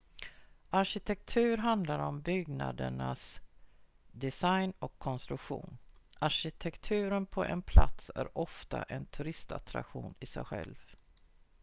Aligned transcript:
arkitektur 0.69 1.57
handlar 1.57 1.99
om 1.99 2.21
byggnaders 2.21 3.41
design 4.11 4.73
och 4.79 4.97
konstruktion 4.97 5.77
arkitekturen 6.19 7.25
på 7.25 7.43
en 7.45 7.61
plats 7.61 8.11
är 8.15 8.37
ofta 8.37 8.83
en 8.83 9.05
turistattraktion 9.05 10.13
i 10.19 10.25
sig 10.25 10.45
själv 10.45 10.95